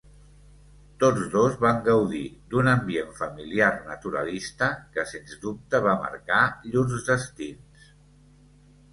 Tots 1.01 1.25
dos 1.33 1.57
van 1.65 1.81
gaudir 1.87 2.21
d'un 2.53 2.69
ambient 2.71 3.11
familiar 3.19 3.67
naturalista 3.89 4.69
que 4.95 5.05
sens 5.11 5.35
dubte 5.43 5.83
va 5.89 5.93
marcar 6.05 6.39
llurs 6.71 7.05
destins. 7.11 7.85